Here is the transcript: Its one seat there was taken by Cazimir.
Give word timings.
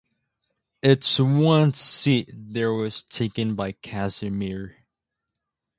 Its 0.81 1.19
one 1.19 1.75
seat 1.75 2.27
there 2.33 2.73
was 2.73 3.03
taken 3.03 3.53
by 3.53 3.71
Cazimir. 3.71 4.77